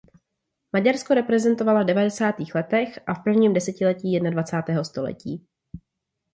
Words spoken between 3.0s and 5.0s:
a v prvním desetiletí jednadvacátého